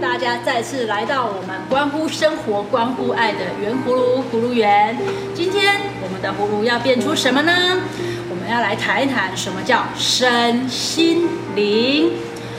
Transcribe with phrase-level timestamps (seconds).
[0.00, 4.96] 大家再次来到我们关乎生活、关乎爱的圆葫芦葫芦园。
[5.34, 7.52] 今天我们的葫芦要变出什么呢？
[8.30, 11.26] 我们要来谈一谈什么叫身心
[11.56, 12.12] 灵。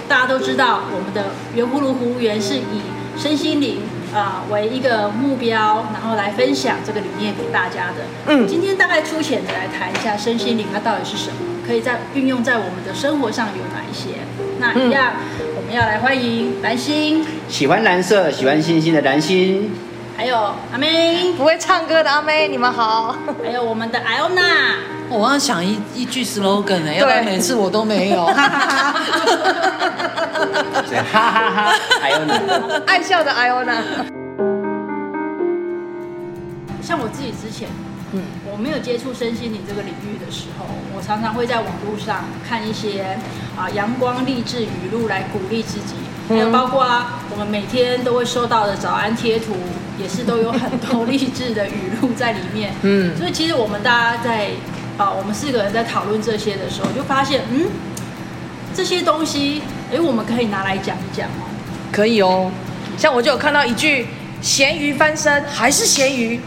[0.10, 2.82] 大家都知道，我们的圆葫芦葫芦园是以
[3.18, 3.84] 身心灵
[4.14, 8.04] 啊、为一个目标，然后来分享这个理念给大家的。
[8.28, 14.10] 嗯，今天大概粗浅的来谈一下身心灵它到底是什么，可以在运用在我们的生活上有哪一些？
[14.60, 15.14] 那一样。
[15.70, 19.72] 们要来欢迎蓝心，喜欢蓝色、喜欢星星的蓝心，
[20.18, 20.36] 还有
[20.72, 23.16] 阿妹，不会唱歌的阿妹，你们好。
[23.44, 24.42] 还有我们的艾欧娜，
[25.10, 28.26] 我要想一一句 slogan 呢，要不然每次我都没有。
[31.12, 31.76] 哈哈哈！
[32.02, 32.34] 艾欧娜，
[32.88, 33.76] 爱笑的艾欧娜。
[36.82, 37.70] 像我自己之前。
[38.12, 43.18] 嗯，我没有接触身心灵这个领域的时候，我常常会在网络上看一些
[43.56, 45.94] 啊阳光励志语录来鼓励自己，
[46.28, 46.86] 还有包括
[47.30, 49.56] 我们每天都会收到的早安贴图，
[50.02, 52.74] 也是都有很多励志的语录在里面。
[52.82, 54.50] 嗯，所以其实我们大家在
[54.98, 57.68] 啊，我们四个人在讨论这些的时候，就发现，嗯，
[58.74, 59.62] 这些东西，
[59.94, 61.46] 哎，我们可以拿来讲一讲哦。
[61.92, 62.52] 可以哦，
[62.98, 64.08] 像我就有看到一句
[64.42, 66.40] “咸鱼翻身还是咸鱼”。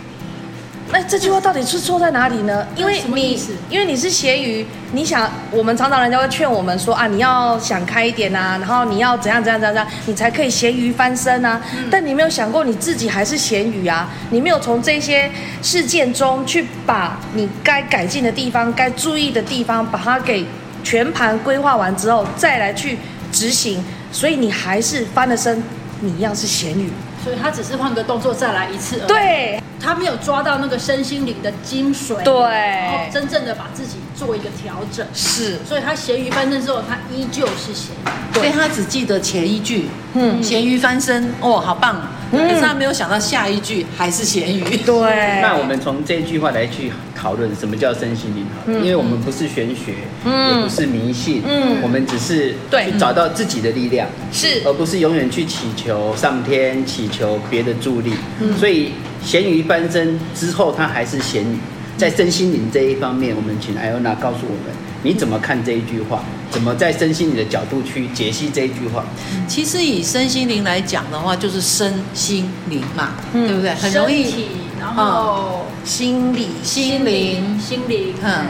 [0.93, 2.67] 那这句话到底是错在哪里呢？
[2.77, 3.41] 因为你，
[3.71, 11.59] 因为你是咸鱼，你想，我们常常人家会劝我们说啊，你要想开一点啊，然后你要怎样怎样怎样，你才可以咸鱼翻身啊。
[11.75, 15.31] 嗯、但你没有想过你自己还是咸鱼啊，你没有从这些
[15.63, 20.45] 事件中去把你该改进的地方、该注意的地方，把它给
[20.85, 22.99] 全盘规划完之后，再来去
[23.33, 25.63] 执行，所以你还是翻了身，
[26.01, 26.91] 你一样是咸鱼。
[27.23, 29.09] 所以他只是换个动作再来一次而已。
[29.09, 29.63] 对。
[29.85, 45.41] 他没有抓到那个身心灵的精髓，对，然后真正的把自己做一个调整，是，所以他咸鱼翻身之后，他依旧是咸鱼，所以他只记得前一句，嗯，咸鱼翻身，哦，好棒，可是他没有想到下一句还是咸鱼，对。
[45.41, 58.93] 那我们从这句话来去讨论什么叫身心灵，嗯，因为我们不是玄学，嗯，也不是迷信，嗯，我们只是去找到自己的力量，是，而不是永远去祈求上天，祈求别的助力，嗯，所以。
[59.25, 61.57] 咸鱼翻身之后，它还是咸鱼。
[62.03, 64.75] 在身心灵这一方面，我们请艾欧娜告诉我们，
[65.05, 66.21] 你怎么看这一句话？
[66.51, 69.05] 怎么在身心灵的角度去解析这一句话？
[69.47, 73.73] 其实以身心灵来讲的话，就是身心灵嘛，嗯、对不对？
[73.75, 74.47] 很容易，身体，
[74.81, 78.47] 然后心理、心灵、心灵，嗯，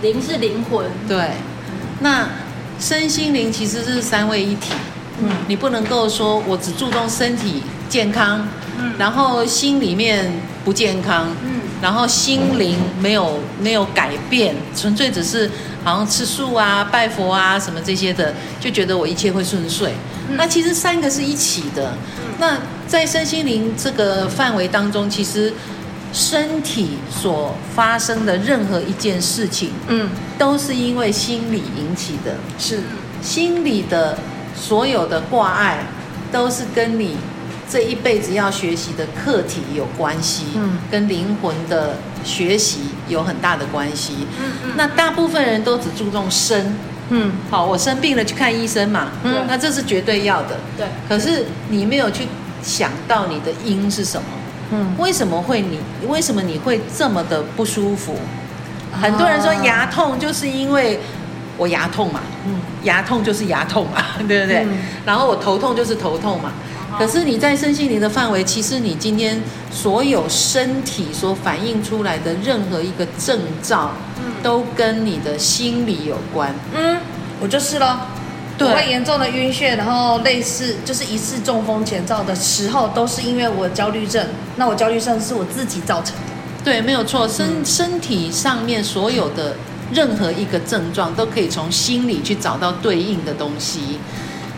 [0.00, 0.86] 灵是灵魂。
[1.06, 1.32] 对，
[2.00, 2.26] 那
[2.80, 4.72] 身心灵其实是三位一体。
[5.20, 8.48] 嗯，你不能够说我只注重身体健康。
[8.78, 10.32] 嗯，然后心里面
[10.64, 11.55] 不健康，嗯，
[11.86, 15.48] 然后心灵没有没有改变，纯粹只是
[15.84, 19.92] 好像吃素啊、拜佛啊什么这些的，就觉得我一切会顺遂。
[20.28, 21.92] 嗯，那其实三个是一起的。
[22.18, 22.58] 嗯，那
[22.88, 25.54] 在身心灵这个范围当中，其实
[26.12, 32.34] 身体所发生的任何一件事情，嗯，都是因为心理引起的。
[32.58, 32.80] 是，
[33.22, 34.18] 心理的
[34.56, 35.86] 所有的挂碍，
[36.32, 37.16] 都是跟你。
[37.68, 44.70] 这一辈子要学习的课题有关系，嗯，跟灵魂的学习有很大的关系，嗯嗯。
[44.76, 46.76] 那大部分人都只注重身，
[47.10, 50.86] 嗯，好，我生病了去看医生嘛，嗯，那这是绝对要的，对。
[51.08, 52.28] 可是你没有去
[52.62, 54.28] 想到你的因是什么，
[54.70, 58.16] 嗯，为什么会你为什么你会这么的不舒服？
[58.92, 61.00] 很多人说牙痛就是因为
[61.58, 64.64] 我牙痛嘛，嗯，牙痛就是牙痛嘛， 对不对？
[64.64, 66.52] 嗯，然后我头痛就是头痛嘛。
[66.98, 69.40] 可是你在身心灵的范围，其实你今天
[69.70, 73.90] 所有身体所反映出来的任何一个征兆，
[74.42, 76.54] 都跟你的心理有关。
[76.74, 76.96] 嗯，
[77.40, 77.98] 我就是咯。
[78.56, 84.26] 对，我会严重的晕眩，然后类似就是疑似中风前兆的时候，都是因为我焦虑症。
[84.56, 86.32] 那我焦虑症是我自己造成的。
[86.64, 87.28] 对，没有错。
[87.28, 89.54] 身身体上面所有的
[89.92, 93.98] 任何一个症状，都可以从心里去找到对应的东西。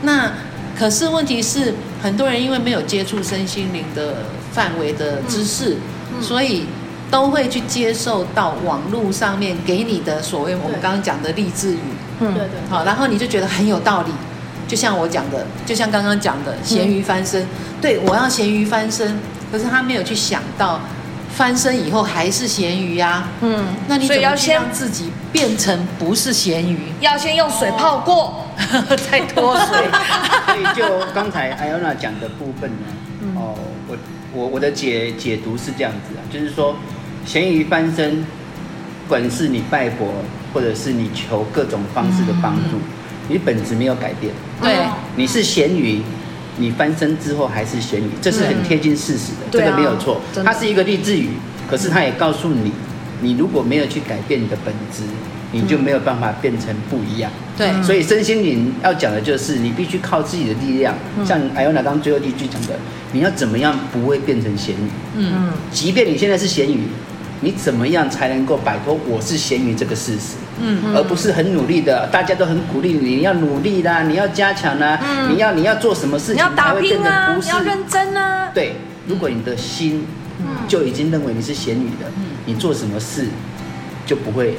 [0.02, 0.30] 那。
[0.78, 4.18] 可是问题是，很多人因为没有接触身心灵的
[4.52, 6.66] 范围的知识，嗯嗯、所以
[7.10, 11.80] 都会去接受到网络上面给你的所谓我们刚刚讲的励志语，
[12.20, 14.12] 嗯，对对，好，然后你就觉得很有道理，
[14.68, 17.48] 就像我讲的，就像刚刚讲的咸鱼翻身，嗯、
[17.80, 19.18] 对，我要咸鱼翻身，
[19.50, 20.80] 可是他没有去想到。
[21.38, 26.76] 翻身以后还是咸鱼呀、啊，嗯，那你怎么先让自己变成不是咸鱼？
[26.98, 29.78] 要先用水泡过，哦、 再脱水。
[30.46, 32.86] 所以就刚才艾欧娜讲的部分呢，
[33.22, 33.54] 嗯、哦，
[33.86, 33.96] 我
[34.34, 36.74] 我我的解解读是这样子啊，就是说
[37.24, 38.16] 咸鱼翻身，
[39.06, 40.08] 不管是你拜佛，
[40.52, 42.82] 或者是你求各种方式的帮助，嗯、
[43.28, 44.34] 你本质没有改变。
[44.60, 44.76] 对，
[45.14, 46.02] 你是咸鱼。
[46.58, 50.20] 你翻身之后还是咸鱼，这是很贴近事实的，这个没有错。
[50.44, 51.30] 它是一个励志语，
[51.70, 52.72] 可是它也告诉你，
[53.20, 55.02] 你如果没有去改变你的本质，
[55.52, 57.30] 你就没有办法变成不一样。
[57.56, 60.94] 对，所以身心灵要讲的就是，你必须靠自己的力量。
[61.24, 62.78] 像艾欧娜刚最后一句讲的，
[63.12, 64.88] 你要怎么样不会变成咸鱼？
[65.16, 66.82] 嗯，即便你现在是咸鱼，
[67.40, 70.36] 你怎么样才能够摆脱我是咸鱼这个事实？
[70.60, 74.98] 嗯，而不是很努力的，大家都很鼓励你，你要努力啦，你要加强啦，
[75.30, 78.50] 你要你要做什么事情你要打才会变拼啊，不是你要认真啊。
[78.52, 78.76] 对，
[79.06, 80.06] 如果你的心
[80.66, 82.10] 就已经认为你是咸鱼的，
[82.46, 83.26] 你做什么事
[84.06, 84.56] 就不会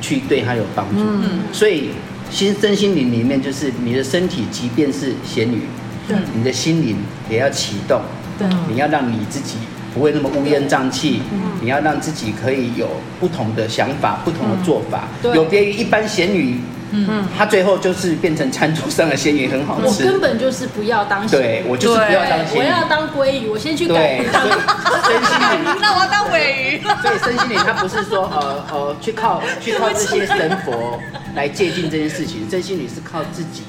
[0.00, 1.02] 去对他有帮助。
[1.02, 1.40] 嗯。
[1.52, 1.90] 所以
[2.30, 5.62] 心身心灵里面，就是你的身体即便是咸鱼，
[6.08, 6.16] 对。
[6.34, 6.96] 你的心灵
[7.30, 8.00] 也要启动，
[8.38, 8.48] 对。
[8.68, 9.56] 你要让你自己
[9.96, 11.22] 不会那么乌烟瘴气，
[11.62, 12.86] 你要让自己可以有
[13.18, 16.60] 不同的想法、不同的做法，对有别于一般咸鱼。
[16.92, 20.04] 嗯，它最后就是变成餐桌上的咸鱼，很好吃。
[20.04, 21.42] 我根本就是不要当咸鱼。
[21.42, 24.18] 对我就是不要当咸鱼，我要当鲑鱼，我先去改。
[24.18, 26.82] 对，所以身心灵， 那我要当尾鱼。
[27.02, 31.00] 所以身心灵它不是说呃呃去靠去靠这些神佛
[31.34, 33.62] 来界定这件事情，身心灵是靠自己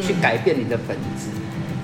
[0.00, 1.28] 去改变你的本质。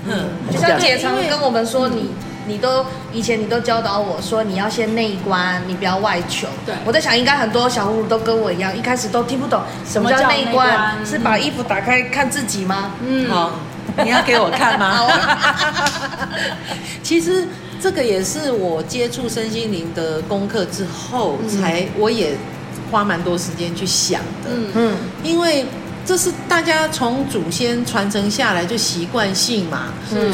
[0.07, 2.09] 嗯，就像姐常跟我们说，你
[2.47, 6.47] 你都以前你都教导我说，你要先内观，你不要外求。
[6.65, 12.91] 对我在想，应该很多小葫芦都跟我一样，一开始都听不懂什么叫内观观，是把衣服打开看自己吗？
[13.05, 13.53] 嗯，好，
[14.03, 15.07] 你要给我看吗？
[17.03, 17.47] 其实
[17.79, 22.35] 这个也是我接触身心灵的功课之后，才我也
[22.91, 24.49] 花蛮多时间去想的。
[24.49, 25.65] 嗯嗯，因为
[26.05, 29.85] 这是大家从祖先传承下来就习惯性嘛，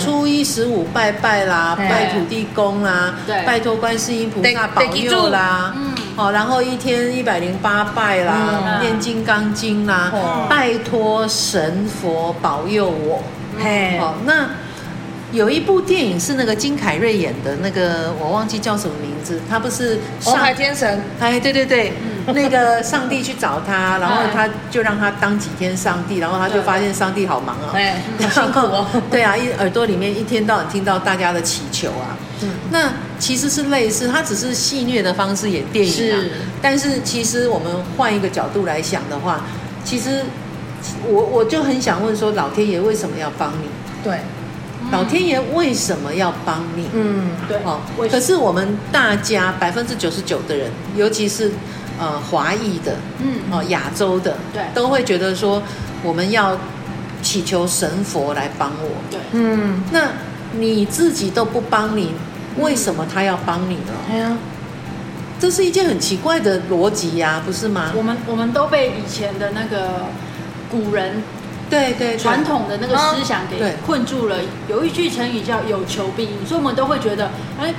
[0.03, 3.13] 初一十五拜拜啦，拜土地公啦，
[3.45, 5.93] 拜托观世音菩得萨保佑啦，嗯。
[6.15, 8.33] 好，然后一天一百零八拜啦，
[8.65, 8.81] 嗯。
[8.81, 10.47] 念金刚经啦，哦。
[10.49, 13.21] 拜托神佛保佑我。
[13.59, 14.49] 嘿，好，那
[15.33, 21.91] 有一部电影是那个金凯瑞演的，那个我忘记叫什么名字，他不是红上海天神，哎，对对对，
[22.27, 28.87] 那个上帝去找他，然后哎他 就让他当几天上帝，然后他就发现上帝好忙啊，哎， 好辛苦哦。
[29.11, 32.49] 对啊，一耳朵里面一天到晚听到大家的祈求啊，嗯。
[32.71, 36.15] 那其实是类似，他只是戏谑的方式演电影啊。
[36.21, 36.31] 是，
[36.61, 39.41] 但是其实我们换一个角度来想的话，
[39.83, 40.23] 其实
[41.05, 43.67] 我我就很想问说，老天爷为什么要帮你？
[44.03, 44.19] 对，
[44.91, 46.87] 老天爷为什么要帮你？
[46.93, 47.79] 嗯，对哦
[48.09, 51.51] 可是我们大家百分之九十九的人，尤其是
[51.99, 55.61] 呃华裔的，嗯哦亚洲的，对都会觉得说
[56.03, 56.57] 我们要
[57.21, 58.89] 祈求神佛来帮我。
[59.11, 60.09] 对，嗯，那
[60.57, 62.13] 你自己都不帮你，
[62.57, 63.93] 为什么他要帮你呢？
[64.09, 64.37] 哎呀，
[65.37, 68.01] 这是一件很奇怪的逻辑呀，不是吗我？
[68.01, 70.05] 们我们都被以前的那个
[70.71, 71.21] 古人
[71.69, 74.37] 对对，对传统的那个思想给困住了。
[74.67, 77.29] 有一句成语叫“有求必应”，所以我们都会觉得，
[77.59, 77.73] 哎，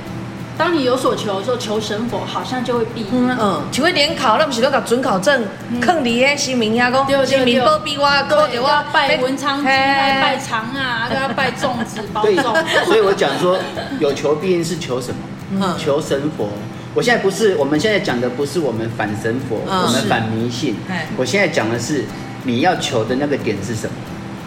[0.57, 3.07] 当你有所求的时候，求神佛好像就会必应。
[3.11, 5.43] 嗯，像迄联考，那不是都甲准考证，
[5.81, 12.53] 坑伫迄新民遐对对讲，新民保庇我，保对，着我拜文昌帝，嘿拜拜长啊，都要拜粽子、 包对，粽。
[12.85, 13.57] 所以我讲说
[13.99, 15.17] 有求必应是求什么？
[15.51, 16.49] 嗯求神佛。
[16.93, 21.07] 我现在不是，我们现在讲的不是我们反神佛，嗯我们反迷信哎。
[21.15, 22.03] 我现在讲的是
[22.43, 23.93] 你要求的那个点是什么？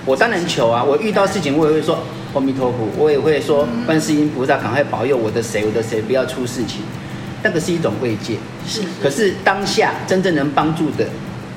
[0.05, 1.99] 我当然求啊，我遇到事情我也会说
[2.35, 6.81] 阿弥陀佛，我也会说观世音菩萨赶快保佑我的谁我的谁不要出事情，
[7.43, 8.37] 那个是一种慰藉。
[8.67, 11.07] 是可是当下真正能帮助的，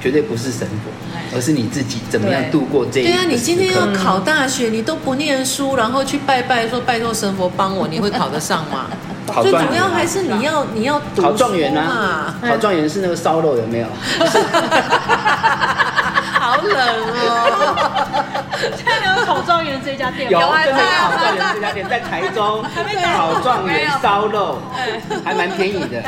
[0.02, 0.92] 绝对不是神佛，
[1.36, 8.88] 而是你自己怎么样度过这一个对啊，你今天要考大学，你都不念书，然后去拜拜说拜托神佛帮我，你会 考得上吗？
[9.42, 13.88] 最主要还是你要你要考状元啊，考状元是那个烧肉有没有？
[16.56, 18.42] 好冷哦。
[18.76, 22.64] 现在没有考状元这家店有，吗啊真的在啊考状元这家店在台中，
[23.14, 24.60] 考状元烧肉
[25.24, 26.02] 还蛮便宜的。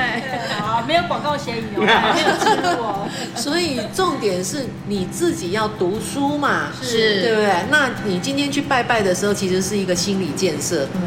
[0.62, 3.08] 好，没有广告嫌疑哦，没有植入哦。
[3.36, 7.52] 所以重点是你自己要读书嘛，是对不对？
[7.70, 11.02] 那你今天去拜拜的时候，其实是一个心理建设，嗯，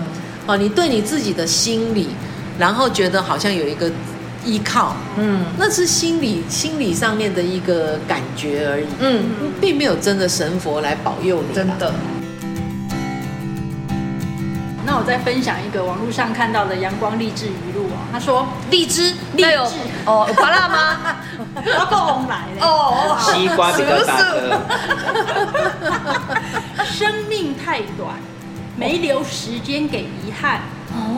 [0.46, 2.10] 哦，你对你自己的心理，
[2.58, 3.90] 然后觉得好像有一个
[4.44, 5.44] 依靠，嗯。
[5.58, 9.24] 那是心理心理上面的一个感觉而已，嗯，
[9.60, 11.92] 并没有真的神佛来保佑你，真的，
[14.86, 19.62] 那我再分享一个网络上看到的阳光励志语录哦，他说荔枝，荔枝那有
[20.06, 21.16] 哦，有芭乐吗？
[21.78, 22.60] 要够红来嘞。
[22.60, 24.60] 哦，西瓜比较大颗，
[26.84, 28.16] 生命太短，
[28.76, 30.60] 没留时间给遗憾。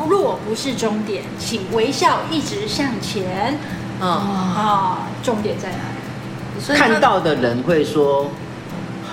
[0.09, 3.59] 若不是终点，请微笑一直向前。
[4.01, 6.61] 嗯，啊，重点在哪里？
[6.61, 8.31] 所以他看到的人会说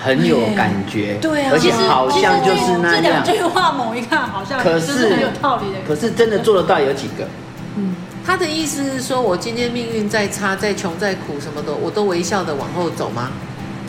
[0.02, 3.02] 很有感觉，对啊，而且好像就是那样。
[3.02, 5.78] 这两句话某一看，好像可是很有道理的。
[5.86, 7.28] 可是真的做得到有几个？
[7.76, 7.94] 嗯，
[8.26, 13.30] 他的意思是说，我今天命运再差、再穷、再苦，什么的，我都微笑的往后走吗？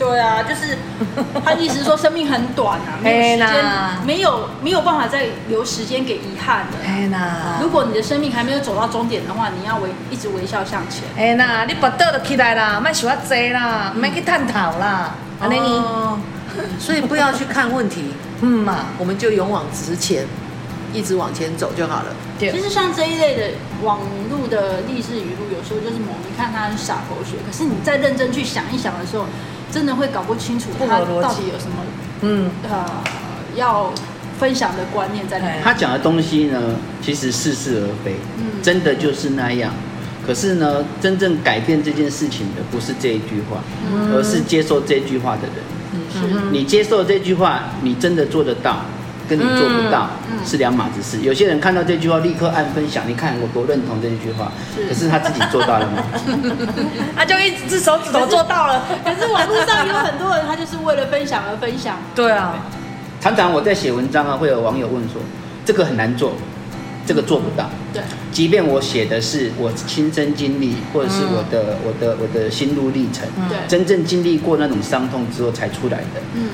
[0.02, 0.76] 对啊，就是
[1.44, 3.64] 他意思是说生命很短啊， 没有时间，
[4.04, 6.78] 没有没有办法再留时间给遗憾的。
[6.84, 11.04] 哎呐，如果你的生命还没有走到终点的话，你要微一直微笑向前。
[11.16, 16.20] 哎呐，你不倒就起来啦，别想要坐啦，别去探讨啦，安尼呢？
[16.80, 20.26] 所以不要去看问题， 嗯嘛，我们就勇往直前，
[20.92, 22.06] 一直往前走就好了。
[22.40, 23.42] 其实像这一类的
[23.82, 29.26] 网络的励志语录，有时候就是某一看他很傻狗血，可是你再认真去想一想的时候。
[29.72, 31.82] 真的会搞不清楚他到底有什么，
[32.20, 32.84] 嗯呃，
[33.56, 33.90] 要
[34.38, 35.60] 分享的观念在哪里。
[35.64, 36.60] 他讲的东西呢，
[37.00, 39.72] 其实似是而非，嗯，真的就是那样。
[40.26, 43.60] 可是呢，真正改变这件事情的不是这一句话，
[43.92, 45.64] 嗯、而是接受这句话的人。
[45.94, 48.84] 嗯，是你接受这句话，你真的做得到。
[49.28, 50.10] 跟你做不到
[50.44, 51.22] 是两码子事。
[51.22, 54.52] 有些人看到这句话立刻按分享，你看我多认同这句话。
[54.88, 56.02] 可是他自己做到了吗？
[57.16, 58.84] 他就一只手指头做到了。
[59.04, 61.96] 可是网络上有很多人，他就是为了分享而分享。
[62.14, 62.54] 对啊，
[63.20, 65.22] 常常我在写文章啊，会有网友问说，
[65.64, 66.32] 这个很难做，
[67.06, 67.70] 这个做不到。
[67.92, 68.02] 对，
[68.32, 76.20] 即便我写的是我亲身经历，或者是我的我的我的心路历程，对，真正经历过那种伤痛之后才出来的。
[76.34, 76.48] 嗯。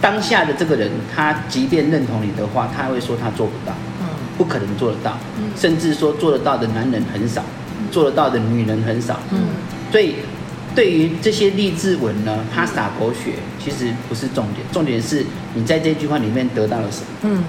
[0.00, 4.06] 当下的这个人，他即便认同你的话，他会说他做不到，嗯，
[4.38, 7.42] 不可能做得到，嗯，甚至说做得到的男人很少，
[7.78, 9.40] 嗯，做得到的女人很少，嗯，
[9.92, 10.14] 所以
[10.74, 17.44] 对于这些励志文呢，他撒狗血其实不是重点，重点是你在这句话里面得到了什么，嗯，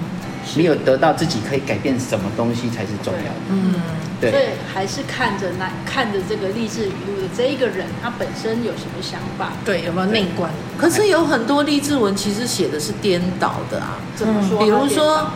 [0.56, 3.74] 你有得到自己可以改变什么东西才是重要的，嗯。
[4.20, 9.50] 对所以还是看着那看着这个励志语录的这一个人，他本身有什么想法？
[9.64, 10.48] 对，有没有内观？
[10.78, 13.98] 可是有很多励志文其实写的是颠倒的啊。
[14.14, 14.60] 怎么说？
[14.60, 15.26] 比如说，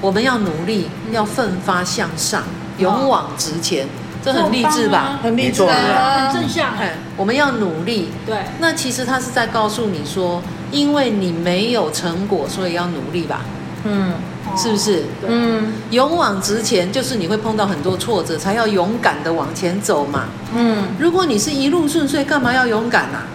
[0.00, 2.44] 我们要努力，要奋发向上，
[2.78, 3.88] 勇往直前，
[4.22, 5.18] 这很励志吧？
[5.20, 6.72] 很励志啊，很正向。
[7.16, 8.10] 我们要努力。
[8.24, 8.36] 对。
[8.60, 13.40] 那其实他是在告诉你说，因为你没有成果，所以要努力吧？
[13.82, 14.12] 嗯。
[14.56, 15.04] 是不是？
[15.26, 20.24] 嗯，勇往直前就是你会碰到很多挫折，才要勇敢的往前走嘛。
[20.54, 23.26] 嗯，如果你是一路顺遂，干嘛要勇敢啊？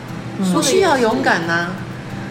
[0.53, 1.67] 不需要勇敢呐。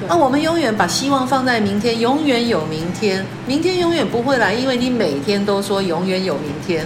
[0.08, 6.84] 那我们永远把希望放在明天，永远有明天，明天永远不会来，因为你每天都说永远有明天，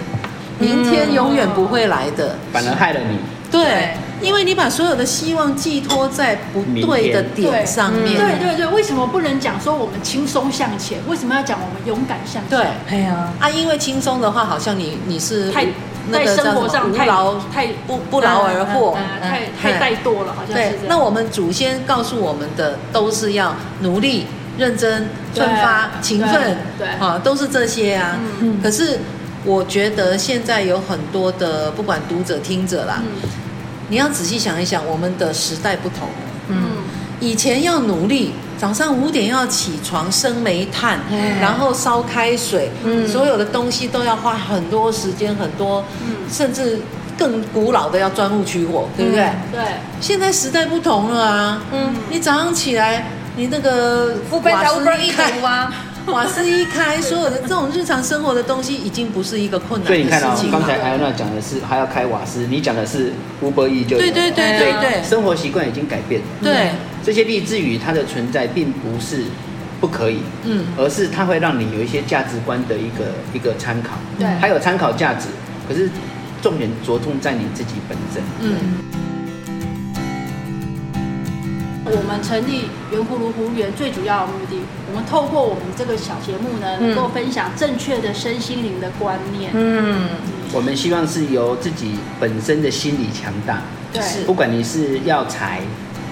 [0.59, 3.17] 明天永远不会来的，反而害了你。
[3.49, 3.95] 对。
[4.21, 8.17] 因为你把所有的希望寄托在不对的点上面。
[8.17, 10.99] 对对对，为什么不能讲说我们轻松向前？
[11.07, 12.57] 为什么要讲我们勇敢向前？
[12.57, 15.65] 对，哎呀，啊，因为轻松的话，好像你你是太
[16.09, 20.53] 那个生活上太劳太不不劳而获，太太怠惰了，好像是。
[20.53, 28.17] 对，那我们祖先告诉我们的都是要努力、认真、奋发、勤奋，对啊，都是这些啊。
[28.63, 28.99] 可是
[29.43, 33.01] 我觉得现在有很多的不管读者听者啦。
[33.89, 36.07] 你要仔细想一想，我们的时代不同。
[36.49, 36.83] 嗯，
[37.19, 46.79] 以前要努力，早上五点要起床生煤炭，嗯、然后烧开水，嗯，所有的东西都要花很多时间，很多，嗯，甚至
[47.17, 49.23] 更古老的要钻木取火，对不对？
[49.23, 49.61] 嗯、对。
[50.01, 51.61] 现在时代不同了啊。
[51.71, 55.73] 嗯，你早上起来，你那个瓦斯一开啊。
[56.07, 60.35] 瓦斯一开，所有的这种日常生活的东西已经不是一个困难的事情了。
[60.35, 66.27] 所以你看到刚才艾娜讲的是还要开瓦斯，你讲的是 Uber Eats 就对对对对对，生活习惯已经改变了。
[66.43, 66.71] 对，
[67.03, 69.23] 这些励志语它的存在并不是
[69.81, 75.27] 不可以，嗯，而是它会让你有一些价值观的一个一个参考，对，还有参考价值。
[75.67, 75.89] 可是
[76.41, 79.14] 重点着重在你自己本身，嗯。
[81.85, 89.51] 我们成立圆葫芦葫芦缘最主要的目的，我们透过我们这个小节目呢，能够分享正确的身心灵的观念。
[89.53, 90.09] 嗯，
[90.51, 93.61] 我们希望是由自己本身的心理强大。
[93.93, 95.61] 对，不管你是要财，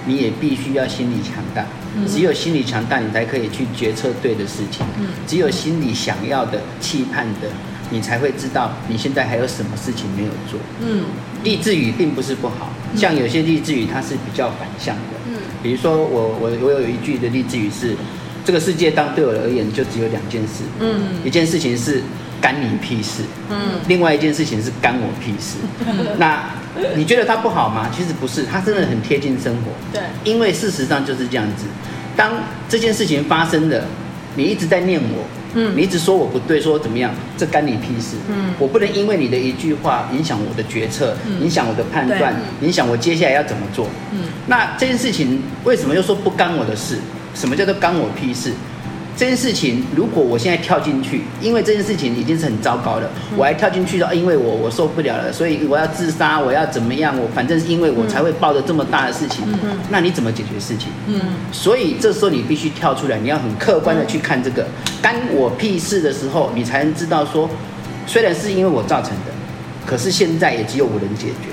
[0.06, 1.66] 你也必须要心理强大。
[1.96, 4.86] 嗯，只有心理强大，你才可以去决策对的事情。
[4.96, 7.48] 嗯，只有心里想要的、期盼的，
[7.90, 10.60] 你才会知道你现在还有什么事情没有做。
[10.80, 11.02] 嗯，
[11.42, 15.02] 励志语并不是不好，像有些励志语它是比较反向的。
[15.64, 17.96] 比如说我，我我我有一句的励志语是：
[18.44, 22.02] 这个世界当对我而言就只有两件事，嗯，一件事情是
[22.38, 25.56] 干你屁事，嗯，另外一件事情是干我屁事。
[25.86, 26.50] 嗯、那
[26.94, 27.88] 你觉得它不好吗？
[27.90, 29.72] 其实不是，它真的很贴近生活。
[29.90, 31.64] 对，因为事实上就是这样子。
[32.14, 32.30] 当
[32.68, 33.86] 这件事情发生了，
[34.36, 35.24] 你一直在念我，
[35.54, 46.98] 嗯，你一直说我不对，说怎么样，这干你屁事，嗯，我不能因为你的一句话影响我的决策，嗯、影响我的判断，影响我接下来要怎么做，嗯，那这件事情为什么又说不干我的事？
[47.34, 48.52] 什么叫做干我屁事？
[49.16, 57.16] 这件事情，如果我现在跳进去，因为这件事情已经是很糟糕了，嗯、我还跳进去说，因为我我受不了了，所以我要自杀，我要怎么样？
[57.16, 59.44] 我反正是因为我才会抱着这么大的事情。
[59.62, 60.88] 嗯，那你怎么解决事情？
[61.06, 61.20] 嗯，
[61.52, 64.66] 所以这时候你必须跳出来，你要很客观的去看这个
[65.00, 67.48] 干我屁事的时候，你才能知道说，
[68.08, 69.32] 虽然是因为我造成的，
[69.86, 71.50] 可是现在也只有我能解决，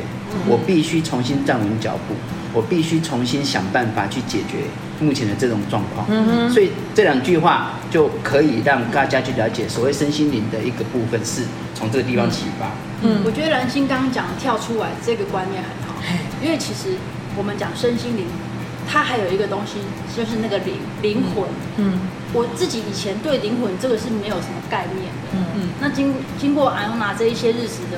[0.47, 2.15] 我必须重新站稳脚步。
[2.53, 4.65] 我必须重新想办法去解决
[5.00, 11.43] 目前的这种状况，嗯哼，所以这两句话就可以让大家去了解所谓身心灵的一个部分，是
[11.74, 12.72] 从这个地方启发。
[13.01, 15.96] 嗯，我觉得兰心刚刚讲跳出来这个观念很好，
[16.43, 16.98] 因为其实
[17.36, 18.25] 我们讲身心灵，
[18.88, 19.79] 它还有一个东西
[20.15, 21.46] 就是那个灵灵魂。
[21.77, 22.00] 嗯，
[22.34, 25.34] 我自己以前对灵魂这个是没有什么概念的。
[25.34, 27.98] 嗯嗯，那经经过艾欧娜这一些日子的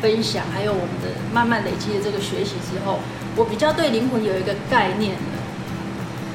[0.00, 2.98] 分享，还有我们的慢慢累积的这个学习之后。
[3.36, 5.38] 我比较对灵魂有一个概念了，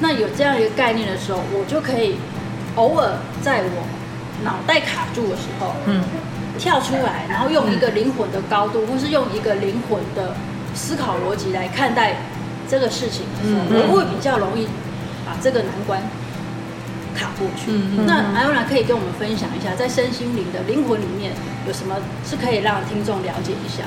[0.00, 2.16] 那有这样一个概念的时候，我就可以
[2.74, 3.86] 偶尔在我
[4.42, 6.02] 脑袋卡住的时候，嗯，
[6.58, 10.34] 跳出来，然后用一个灵魂的高度，或是用一个灵魂的
[10.74, 12.16] 思考逻辑来看待
[12.66, 14.66] 这个事情的时候，我会比较容易
[15.26, 16.00] 把这个难关
[17.16, 17.72] 卡过去。
[18.06, 21.32] 那艾欧娜可以跟我们分享一下，在身心灵的灵魂里面
[21.66, 21.96] 有什么
[22.28, 23.84] 是可以让听众了解一下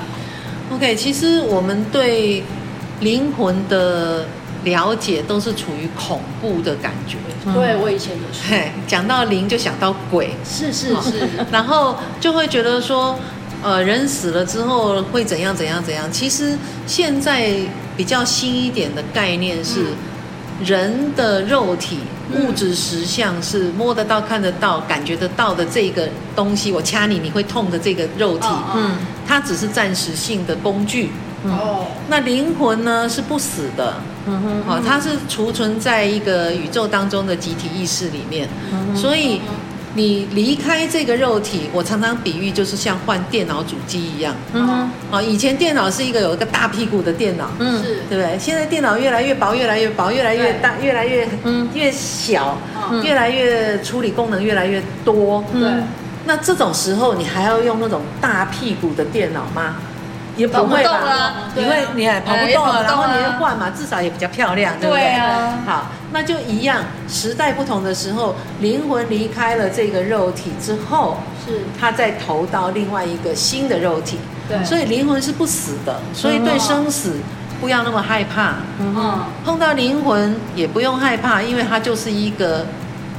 [0.74, 2.42] ？OK，其实我们对。
[3.00, 4.26] 灵魂的
[4.62, 7.16] 了解都是处于恐怖的感觉，
[7.50, 8.46] 对，我以前也是。
[8.46, 13.18] 嘿，讲到灵就想到鬼，是是是， 然后就会觉得说，
[13.62, 16.12] 呃，人死了之后会怎样怎样怎样。
[16.12, 17.54] 其实现在
[17.96, 19.86] 比较新一点的概念是，
[20.62, 22.00] 人的肉体
[22.34, 28.92] 物质实相是摸得到、看得到、感觉得到的这个东西，我掐你你会痛的这个肉体，嗯，
[29.26, 31.10] 它只是暂时性的工具。
[31.42, 33.94] 哦，那灵魂呢是不死的，
[34.26, 38.46] 嗯哼，好，它是储存在一个宇宙当中的集体意识里面，
[38.94, 39.40] 所以
[39.94, 48.38] 你离开这个肉体，我常常比喻就是像换电脑主机一样，嗯啊，以前电脑是一个有一个大屁股的电脑，嗯，是，对不对？
[48.38, 51.68] 现在电脑越来越薄，越来越薄，越来越大，越来越嗯。
[51.74, 52.56] 越小，
[53.02, 55.68] 越来越处理功能越来越多，对。
[56.26, 59.76] 那这种时候你还要用那种大屁股的电脑吗？
[60.40, 65.12] 也不会吧，你会你也跑不动了，然后你要换嘛，至少也比较漂亮，对不对？
[65.66, 71.60] 好，那就一样，时代不同的时候，灵魂离开了这个肉体之后，是。
[71.78, 77.18] 它再投到另外一个新的肉体，对，所以灵魂是不死的，所以对生死
[77.60, 82.64] 不要那么害怕，嗯，碰到灵魂也不用害怕，因为它就是一个。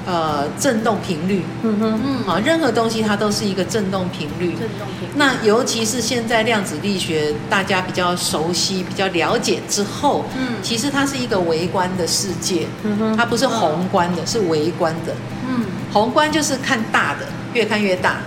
[0.03, 4.53] 呃，振动频率，嗯哼，嗯，好，任何东西它都是一个振动频率。
[4.53, 5.13] 振动频率。
[5.15, 15.13] 那尤其是现在量子力学大家比较熟悉、比较了解之后，嗯，其实它是一个微观的世界，嗯哼，它不是宏观的，是微观的。
[15.47, 18.17] 嗯，宏观就是看大的，越看越大，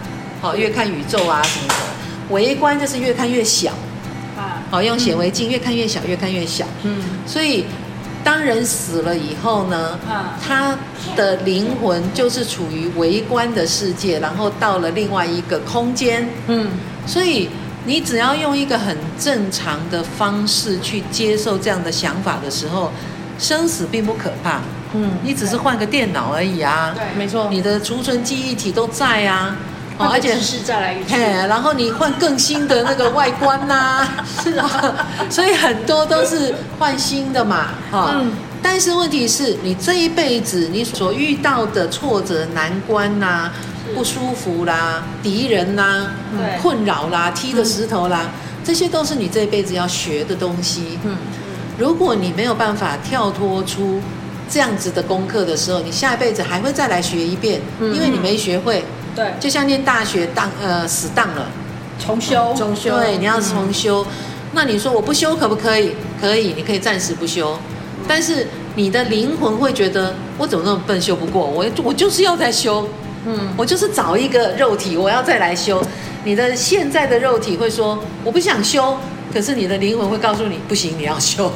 [0.41, 1.75] 好，越看宇宙啊什么的。
[2.31, 3.73] 微观就是越看越小，
[4.37, 6.65] 啊，好，用显微镜越看越小，越看越小。
[6.85, 7.65] 嗯，所以。
[8.25, 9.99] 当人死了以后呢，
[10.43, 10.77] 他
[11.15, 16.27] 的灵魂就是处于微观的世界，然后到了另外一个空间。
[16.47, 16.69] 嗯，
[17.07, 17.51] 所以
[17.85, 22.91] 你只要用一个很正常的方式去接受这样的想法的时候，
[23.39, 24.63] 生死并不可怕。
[24.95, 26.95] 嗯，你只是换个电脑而已啊。
[26.95, 27.49] 对，没错。
[27.51, 29.55] 你的储存记忆体都在啊。
[29.97, 31.15] 哦，而且是再来一次，
[31.49, 34.93] 然后你换更新的那个外观呐、啊，是啊，
[35.31, 38.17] 所以很多都是换新的嘛，哈。
[38.17, 38.33] 嗯。
[38.61, 43.53] 但是问题是你这一辈子你所遇到的挫折、难关呐、啊、
[43.95, 48.23] 不舒服啦、敌人呐、啊、困扰啦、踢的石头啦，
[48.65, 50.99] 这些都是你这一辈子要学的东西。
[51.05, 51.17] 嗯。
[51.79, 54.01] 如果你没有办法跳脱出
[54.51, 58.85] 这样子的功课的时候，你下一辈子还会再来学一遍，因为你没学会。
[59.15, 61.47] 对，就像念大学当呃死当了，
[62.05, 64.03] 重修，重修，对，你要重修。
[64.03, 64.09] 嗯、
[64.55, 65.93] 那你说我不修可不可以？
[66.21, 67.57] 可以，你可以暂时不修。
[67.99, 72.89] 嗯、但是你的灵魂会觉得我怎么那么笨，修不过我，我就是要再修。
[73.27, 75.81] 嗯，我就是找一个肉体，我要再来修。
[76.25, 78.99] 你的现在的肉体会说我不想修，
[79.33, 81.53] 可是你的灵魂会告诉你不行，你要修。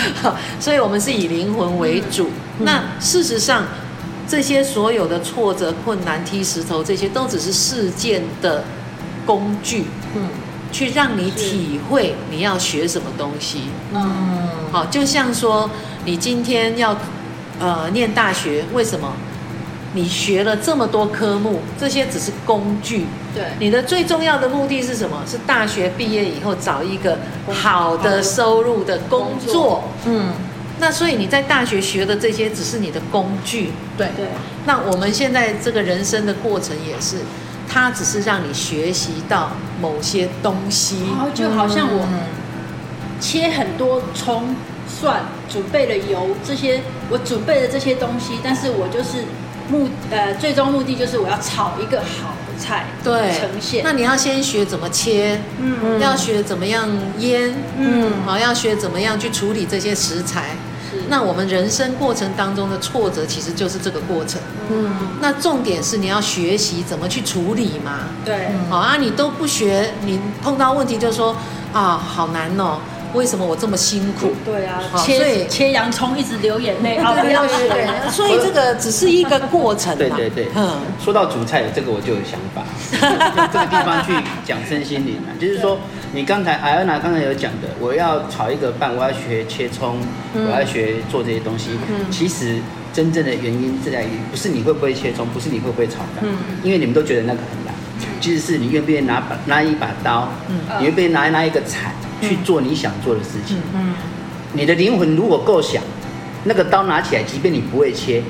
[0.58, 2.30] 所以我们是以灵魂为主。
[2.58, 3.66] 嗯、那事实上。
[4.32, 8.64] 这些所有的挫折、困难、踢石头，这些都只是事件的
[9.26, 10.26] 工具，嗯，
[10.72, 15.68] 去让你体会你要学什么东西，嗯，好，就像说
[16.06, 16.96] 你今天要
[17.60, 19.12] 呃念大学，为什么？
[19.92, 23.04] 你学了这么多科目，这些只是工具。
[23.34, 25.22] 对，你的最重要的目的是什么？
[25.30, 27.18] 是大学毕业以后找一个
[27.50, 29.84] 好的收入的工作。
[30.06, 30.32] 嗯，
[30.82, 33.70] 那所以你在大学学的这些只是你的工具。
[33.96, 34.26] 对对。
[34.66, 37.18] 那我们现在这个人生的过程也是，
[37.68, 40.96] 它只是让你学习到某些东西。
[41.08, 42.04] 然后就好像我
[43.20, 44.56] 切很多葱、
[44.88, 49.24] 蒜，准备了油这些，我准备了这些东西，但是我就是
[49.68, 52.34] 目呃最终目的就是我要炒一个好。
[52.58, 60.50] 菜对呈现，那你要先学怎么切，嗯，要学怎么样腌，嗯，好，要学怎么样去处理这些食材。
[61.12, 64.40] 是，那我们人生过程当中的挫折，其实就是这个过程。
[64.70, 68.00] 嗯，那重点是你要学习怎么去处理嘛。
[68.24, 71.36] 对，好啊，你都不学，你碰到问题就说
[71.72, 72.78] 啊，好难哦。
[73.12, 74.32] 为什么我这么辛苦？
[74.42, 77.86] 对啊，切切洋葱一直流眼泪，啊不要学。
[78.10, 79.94] 所以这个只是一个过程。
[79.98, 84.14] 对对对，嗯，说到煮菜，这个我就有想法， 这个地方去
[84.46, 85.78] 讲身心灵啊，就是说
[86.12, 89.98] 你刚才艾安娜刚才有讲的，我要炒一个饭，我要学切葱，
[90.34, 91.70] 我要学做这些东西。
[91.88, 92.58] 嗯，其实
[92.92, 97.74] 真正的原因在于，不是你会不会切葱，不是你会不会炒饭，嗯，因为你们都觉得那个很难，
[98.20, 101.92] 其实是你愿不愿意拿把拿一把刀，嗯，你愿不愿意拿拿一个铲。
[102.22, 103.56] 去做你想做的事情。
[103.74, 103.94] 嗯，
[104.52, 105.82] 你的灵魂如果够想，
[106.44, 108.22] 那个刀拿起来，即便你不会切，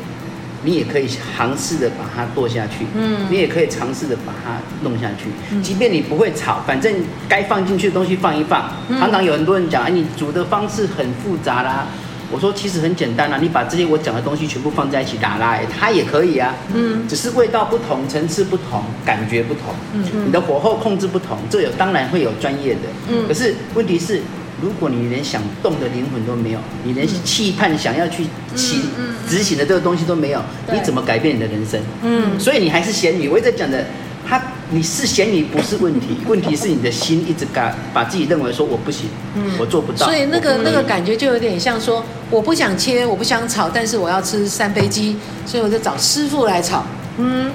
[0.64, 2.87] 你也可以尝试的把它剁下去。
[2.94, 5.31] 嗯，你也可以尝试的把它弄下去。
[5.51, 6.94] 嗯，即便你不会炒，反正
[7.29, 8.70] 该放进去的东西放一放。
[8.98, 11.87] 常常有很多人讲，哎，你煮的方式很复杂啦。
[12.31, 16.55] 我说其实很简单啊，你把这些我讲的东西全部放在一起打拉，它也可以啊。
[16.72, 19.75] 嗯，只是味道不同，层次不同，感觉不同。
[19.92, 22.81] 嗯，你的火候控制不同，这有当然会有专业的。
[23.11, 24.22] 嗯，可是问题是，
[24.62, 28.83] 如果你连想动的灵魂都没有，你连期盼想要去起
[29.29, 30.40] 执行的这个东西都没有，
[30.72, 31.81] 你怎么改变你的人生？
[32.03, 33.29] 嗯，所以你还是咸鱼。
[33.29, 33.85] 我一直讲的。
[34.25, 40.07] 他，你是咸鱼不是问题， 问题是你的心一直敢把自己认为说我不行，嗯，我做不到。
[40.07, 46.85] 所以那个那个感觉就有点像说，我不想切，我不想炒，但是我要吃三杯鸡，所以我就找师傅来炒。
[47.18, 47.51] 嗯，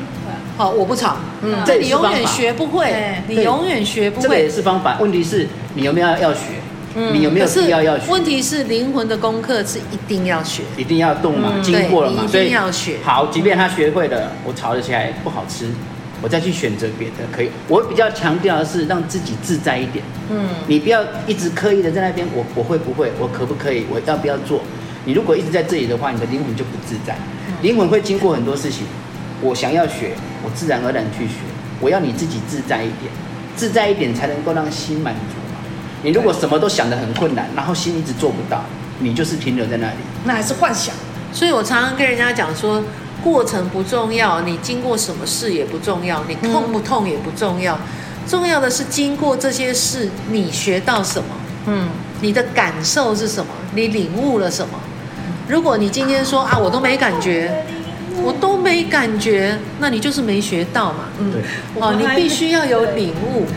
[0.58, 1.16] 好，我不炒。
[1.42, 2.94] 嗯，这你永远学不会，
[3.30, 4.24] 你永远学不会。
[4.24, 6.42] 这个也是方法，问题是你有没有要学？
[7.14, 8.12] 你有没有必要要学？
[8.12, 12.98] 问题是灵魂的功课是一定要学，一定要动嘛，经过了嘛，所以一定要学。
[13.04, 15.68] 好，即便他学会了，我炒了起来不好吃。
[16.20, 20.04] 我再去选择别的可以，我比较强调的是让自己自在一点。
[20.32, 24.62] 嗯，你不要一直刻意的在那边，我我会不会，我可不可以，我要不要做？
[25.06, 27.16] 你如果一直在这里的话，你的灵魂就不自在。
[27.62, 28.88] 灵魂会经过很多事情，
[29.42, 31.34] 我想要学，我自然而然去学。
[31.80, 33.14] 我要你自己自在一点，
[33.56, 35.47] 自在一点才能够让心满足嘛。
[36.04, 38.64] 你如果什么都想得很困难，然后心一直做不到，
[39.00, 40.94] 你就是停留在那里，那还是幻想。
[41.32, 42.84] 所以我常常跟人家讲说。
[43.24, 47.78] 过程不重要，你经过什么事也不重要，你痛不痛也不重要，
[48.28, 51.30] 重要的是经过这些事，你学到什么？
[51.66, 51.90] 嗯，
[52.22, 53.52] 你的感受是什么？
[53.74, 54.80] 你领悟了什么？
[55.50, 57.66] 如果你今天说啊，我都没感觉，
[58.22, 61.06] 我都没感觉，那你就是没学到嘛。
[61.18, 61.42] 嗯，对，
[61.82, 63.48] 哦，你必须要有领悟。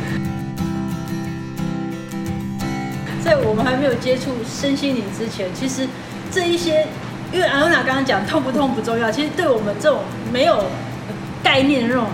[3.50, 5.88] 我们还没有接触身心灵之前，其实
[6.30, 6.86] 这一些。
[7.32, 10.00] 因为阿欧娜刚刚讲痛不痛不重要，其实对我们这种
[10.32, 10.64] 没有
[11.44, 12.04] 概念的那种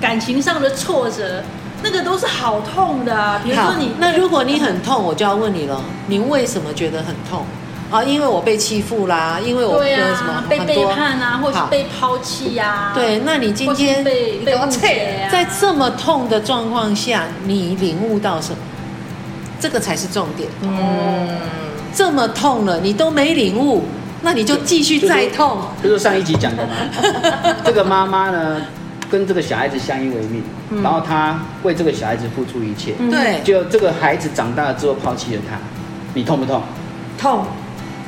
[0.00, 1.42] 感情上的挫折，
[1.82, 3.38] 那个都是好痛的啊。
[3.44, 7.44] 比如说你，那如果你很痛，我就要问你了，你为什么觉得很痛？
[7.90, 12.92] 啊，因为我被欺负啦，因为我对啊，被背叛啊，或是被抛弃呀。
[12.94, 18.58] 对，那你今天被被误解啊，在这么痛的状况下，你领悟到什么？
[19.60, 20.48] 这个才是重点。
[20.62, 21.28] 嗯，
[21.94, 23.84] 这么痛了，你都没领悟。
[24.20, 26.72] 那你就继续再痛，就是上一集讲的嘛。
[27.64, 28.60] 这个妈妈呢，
[29.08, 32.94] 跟这个小孩子相依为命，嗯、然后她为这个小孩子付出一切。
[33.08, 35.56] 对，就这个孩子长大了之后抛弃了他，
[36.14, 36.60] 你痛不痛？
[37.16, 37.44] 痛。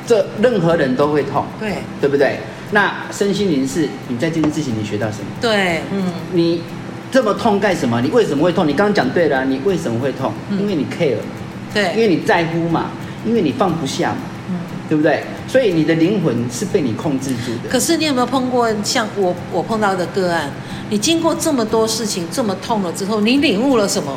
[0.05, 1.45] 这任何人都会痛。
[1.57, 2.39] 对，对不对？
[2.71, 5.27] 那身心灵是，你在这件事情你学到什么？
[5.39, 6.03] 对，嗯。
[6.33, 6.61] 你
[7.09, 8.01] 这么痛干什么？
[8.01, 8.67] 你为什么会痛？
[8.67, 10.33] 你刚刚讲对了，你为什么会痛？
[10.51, 11.15] 因为你 care。
[11.73, 11.91] 对。
[11.93, 12.91] 因为你在乎嘛，
[13.25, 14.17] 因为你放不下嘛。
[14.89, 15.23] 对不对？
[15.47, 17.69] 所以你的灵魂是被你控制住的。
[17.69, 20.49] 可是你有没有碰过像我我碰到的个案？
[20.89, 24.11] 你经过这么多事情，这么痛了之后，你领悟了什么？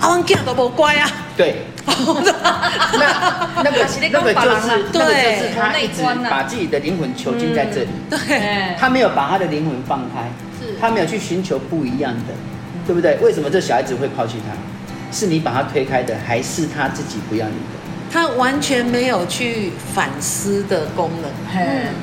[0.00, 1.10] 阿旺健都不乖啊。
[1.36, 1.66] 对。
[1.86, 7.88] 那那个 那个就是那个就是他一直把自己的灵魂囚禁在这里。
[8.08, 8.74] 对。
[8.78, 12.32] 他没有把他的灵魂放开，是他没有去寻求不一样的，
[12.86, 13.18] 对不对？
[13.20, 14.56] 为什么这小孩子会抛弃他？
[15.10, 17.78] 是你把他推开的，还是他自己不要你的？
[18.10, 21.94] 他完全没有去反思的功能，嗯，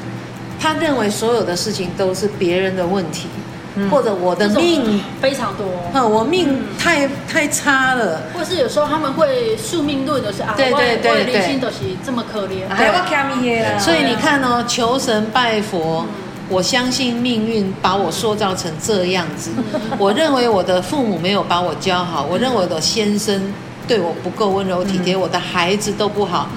[0.60, 3.28] 他认为所有的事情都是别人的问题，
[3.76, 5.02] 嗯、或者我的命。
[5.20, 16.06] 非常多，嗯、我命太、嗯、太差了，或者是有时候他们会宿命论，就是啊，对对对对，人心都是这么可怜，还要看命所以你看哦，求神拜佛。
[16.08, 19.52] 嗯我相信命运把我塑造成这样子。
[19.98, 23.54] 我认为我的父母没有把我教好，我认为我的先生
[23.88, 26.50] 对我不够温柔体贴，我的孩子都不好。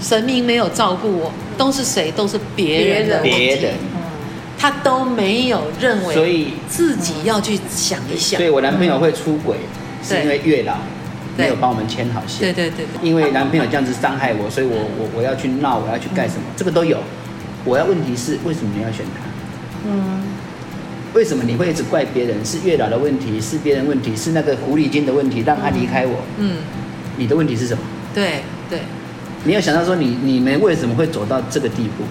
[0.00, 2.10] 神明没有照顾我，都是谁？
[2.12, 3.30] 都是别人的问题。
[3.30, 3.74] 别人，
[4.58, 8.38] 他都没有认为，所以自己要去想一想。
[8.38, 9.56] 所以我男朋友会出轨，
[10.02, 10.74] 是因为月老
[11.36, 12.40] 没有帮我们牵好线。
[12.40, 12.86] 对对对。
[13.02, 16.42] 因为男朋友这样子伤害我，所以我我我要去闹，我要去干什么？
[16.56, 16.98] 这个都有。
[17.64, 19.24] 我要问题是为什么你要选他？
[19.86, 20.22] 嗯，
[21.14, 22.44] 为什么你会一直怪别人？
[22.44, 26.22] 是月老的问题，是别人问题，是那个狐狸精的问题，让他离开我。
[26.38, 26.58] 嗯，
[27.16, 27.82] 你的问题是什么？
[28.14, 28.80] 对对，
[29.44, 32.04] 你要想到说你你们为什么会走到这个地步？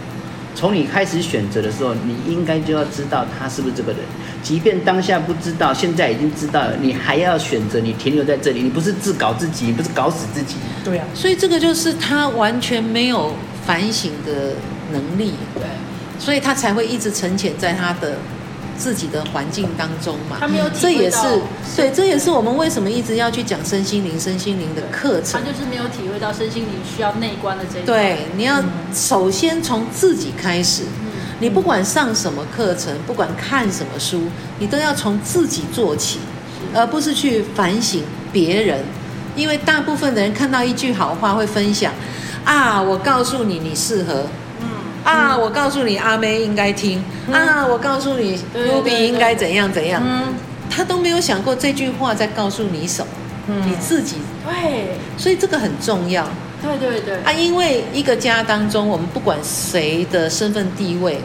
[0.55, 4.01] 从你开始选择的时候，你应该就要知道他是不是这个人。
[4.43, 10.57] 即便当下不知道，现在已经知道了，你还要选择你停留在这里，你不是自搞自己，你不是搞死自己。
[10.83, 13.33] 对啊，所以这个就是他完全没有
[13.65, 14.53] 反省的。
[14.93, 15.63] 能力对，
[16.17, 18.13] 所以他才会一直沉潜在他的
[18.77, 20.37] 自己的环境当中嘛。
[20.39, 21.17] 他没有体会到，这也是
[21.75, 25.41] 对，这也是我们为什么一直要去讲身心灵、身心灵的课程。
[25.41, 27.93] 他就是没有体会到身心灵需要内观的这一块。
[27.93, 30.83] 对，你要首先从自己开始。
[31.01, 34.23] 嗯，你不管上什么课程，不管看什么书，
[34.59, 36.19] 你都要从自己做起，
[36.73, 38.79] 而不是去反省别人。
[39.35, 41.91] 因为大部分的人看到一句好话会分享
[42.45, 44.27] 啊，我告诉你，你适合。
[45.03, 45.37] 啊！
[45.37, 47.03] 我告诉你，阿妹应该听。
[47.31, 47.65] 啊！
[47.65, 50.01] 我告诉你，Ruby 应该怎样怎样。
[50.05, 50.33] 嗯，
[50.69, 53.11] 他都没有想过这句话在告诉你什么。
[53.47, 54.17] 嗯，你自己。
[54.45, 54.97] 对。
[55.17, 56.27] 所以这个很重要。
[56.61, 57.15] 对对对。
[57.23, 61.19] 啊，因为一个家当中，我们不管谁的身份地位，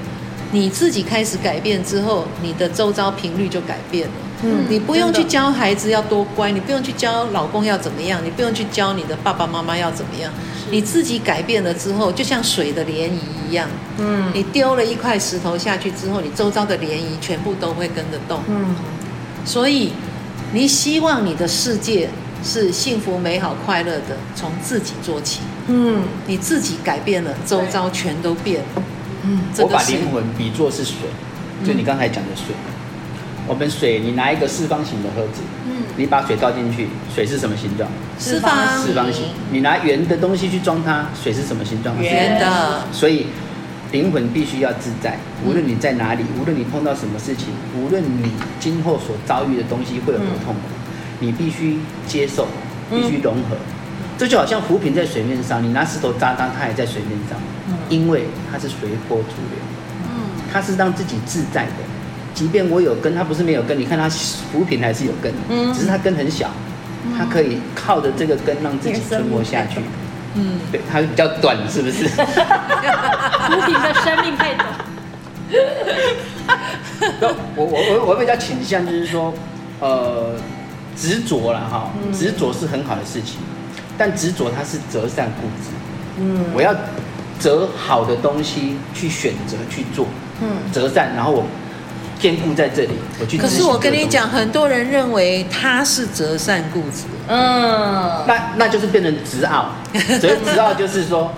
[0.50, 4.14] 你自己开始改变之后，你的周遭频率就改变了。
[4.44, 10.32] 嗯，你不用去教孩子要多乖，你不用去教老公要怎么样，你不用去教你的爸爸妈妈要怎么样。
[10.70, 13.11] 你自己改变了之后，就像水的涟漪
[13.48, 13.68] 一样。
[13.98, 18.40] 嗯，你丢了一块石头下去之后，你周遭的涟漪全部都会跟着动。
[18.48, 18.76] 嗯，
[19.44, 19.92] 所以
[20.52, 22.08] 你希望你的世界
[22.44, 25.40] 是幸福、美好、快乐的，从自己做起。
[25.66, 28.82] 嗯，你自己改变了，周遭全都变了。
[29.29, 30.95] 嗯，我把灵魂比作是水，
[31.64, 32.55] 就你刚才讲的水。
[33.47, 37.88] 我们水，你拿一个四方形的盒子，嗯，你把水倒进去，水是什么形状？
[38.19, 38.51] 四方。
[38.79, 39.25] 四方形。
[39.51, 41.99] 你拿圆的东西去装它，水是什么形状？
[42.03, 42.83] 圆的。
[42.93, 43.27] 所以
[43.91, 50.61] 灵魂必须要自在，无论你在哪里，无论你碰到什么事情，无论你今后所遭遇的东西会有多痛苦，
[51.21, 52.47] 你必须接受，
[52.91, 53.57] 必须融合。
[54.19, 57.38] 这就好像浮萍在水面上，你拿石头砸它，它也在水面上，
[57.88, 59.59] 因为它是随波逐流，
[60.05, 61.72] 嗯，它是让自己自在的。
[62.35, 63.79] 即便我有根，它不是没有根。
[63.79, 66.51] 你看它浮萍还是有根，嗯，只是它根很小，
[67.16, 69.81] 它可以靠着这个根让自己存活下去。
[70.35, 72.07] 嗯，对，它比较短，是不是？
[72.14, 74.68] 浮萍的生命太短。
[77.57, 79.33] 我我我我比较倾向就是说，
[79.81, 80.35] 呃，
[80.96, 83.38] 执着了哈，执着是很好的事情，
[83.96, 85.70] 但执着它是折善固执。
[86.20, 86.74] 嗯，我要
[87.38, 90.07] 择好的东西去选择去做，
[90.40, 91.44] 嗯，择善，然后我。
[92.20, 92.88] 兼顾在这里，
[93.20, 93.38] 我去。
[93.38, 99.66] 可是我跟你讲，很多人认为他是择善固执，嗯，那那就是变成执拗。
[100.20, 101.33] 所以执拗就是说，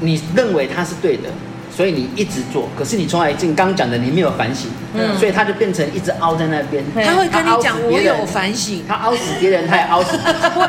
[0.00, 1.28] 你认为他是对的，
[1.72, 2.68] 所以你一直做。
[2.76, 6.82] 可是你从来，你刚刚讲的，你没有反省，嗯，所以他就变成一直凹在那边。
[6.92, 10.16] 他会跟你讲，我有反省，他凹死别人，他也凹死。
[10.58, 10.66] 会。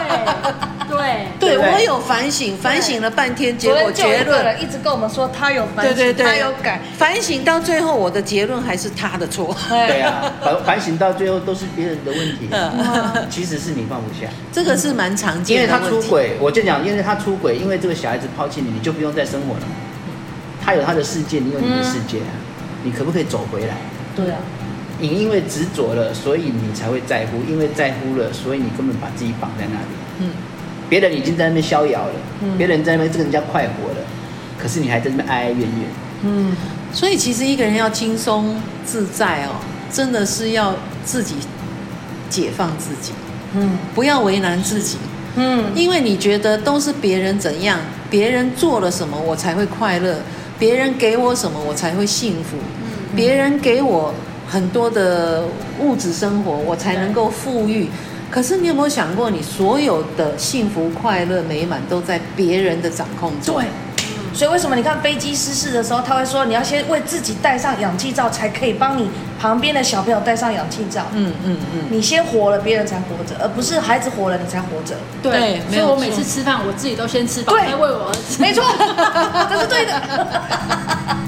[1.40, 9.56] 对，对，我有反省，反省了半天，结果结论一直跟我们说他有反省，对对对，他有改，反省到最后，我的结论还是他的错。
[9.70, 12.50] 对啊， 反反省到最后都是别人的问题，
[13.30, 14.30] 其实是你放不下。
[14.52, 19.62] 这个是蛮常见的，因为他出轨，我就讲，因为他出轨，因为这个小孩子抛弃你，你就不用再生活了。
[20.64, 22.32] 他有他的世界，你有你的世界啊，
[22.84, 23.76] 你可不可以走回来？
[24.16, 24.38] 对啊，
[25.00, 29.96] 你因为执着了，所以你才会在乎，因为在乎了，所以你根本把自己绑在那里。
[30.20, 30.30] 嗯。
[30.92, 32.14] 别人已经在那边逍遥了，
[32.58, 34.06] 别人在那边这个人家快活了，
[34.60, 35.70] 可是你还在那边哀哀怨怨。
[36.24, 36.54] 嗯，
[36.92, 39.56] 所以其实一个人要轻松自在哦，
[39.90, 40.76] 真的是要
[41.06, 41.36] 自己
[42.30, 43.14] 解放自己，
[43.54, 44.98] 嗯，不要为难自己，
[45.38, 50.18] 嗯，因为你觉得都是别人怎样，别人做了什么我才会快乐，
[50.60, 54.14] 别人给我什么我才会幸福，嗯，别人给我
[54.46, 55.46] 很多的
[55.80, 57.88] 物质生活我才能够富裕。
[58.32, 63.56] 可是你有没有想过，你所有的幸福、快乐、美满都在别人的掌控中？
[63.56, 63.66] 对，
[64.34, 71.08] 所以为什么你看飞机失事的时候，他会说你要先为自己戴上氧气罩，才可以帮你旁边的小朋友戴上氧气罩。
[71.14, 74.96] 嗯嗯嗯，你先活了，别人才活着，而不是孩子活了你才活着。
[75.22, 78.42] 对，没有所以我每次吃饭，我自己都先吃饱，对再喂我儿子。
[78.42, 78.64] 没错，
[79.50, 80.02] 这是对的。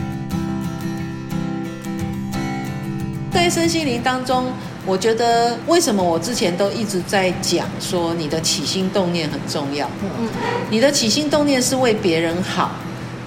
[3.33, 4.53] 在身心灵当中，
[4.85, 9.87] 我觉得为什么我之前都一直在讲说你的起心动念很重要。
[10.03, 10.27] 嗯，
[10.69, 12.71] 你的起心动念是为别人好，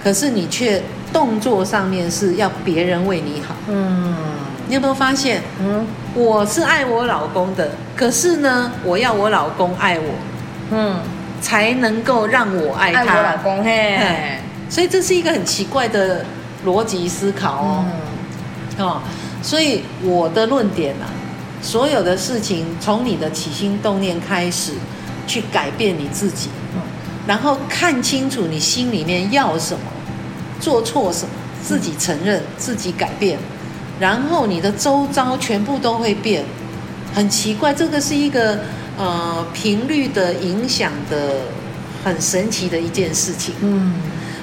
[0.03, 3.55] 可是你却动作上面是要别人为你好。
[3.67, 4.15] 嗯，
[4.67, 5.41] 你有没有发现？
[5.59, 10.05] 嗯我是爱我老公的，可是呢，我要我老公爱我，
[10.71, 10.99] 嗯，
[11.41, 13.01] 才能够让我爱他。
[13.01, 16.25] 爱我老公嘿哎，所以这是一个很奇怪的
[16.65, 17.85] 逻辑思考哦。
[18.79, 19.01] 嗯哦，
[19.43, 21.05] 所以我的论点啊，
[21.61, 24.73] 所有的事情从你的起心动念开始，
[25.27, 26.49] 去改变你自己，
[27.27, 29.79] 然后看清楚你心里面要什么，
[30.59, 31.29] 做错什么，
[31.63, 33.37] 自己承认，自己改变，
[33.99, 36.45] 然后你的周遭全部都会变。
[37.13, 38.59] 很奇怪，这个是一个
[38.97, 41.41] 呃频率的影响的
[42.03, 43.55] 很神奇的一件事情。
[43.61, 43.93] 嗯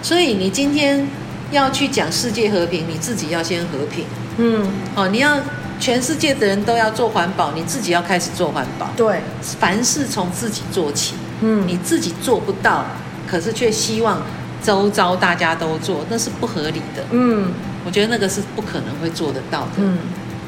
[0.03, 1.07] 所以你今天
[1.51, 4.05] 要去讲世界和平，你自己要先和平。
[4.39, 5.39] 嗯，哦，你要
[5.81, 8.89] 全世界的人都要做环保，你自己要开始做环保。
[8.97, 9.21] 对，
[9.61, 12.87] 凡事从自己做起，嗯你自己做不到，
[13.27, 14.23] 可是却希望
[14.63, 17.05] 周遭大家都做，那是不合理的。
[17.11, 17.53] 嗯
[17.85, 19.69] 我觉得那个是不可能会做得到的。
[19.79, 19.99] 嗯